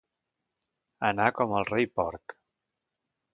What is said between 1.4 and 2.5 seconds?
com el rei porc.